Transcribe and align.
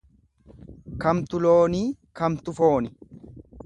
Kamtu 1.05 1.43
loonii 1.45 1.85
kamtu 2.21 2.59
fooni. 2.61 2.95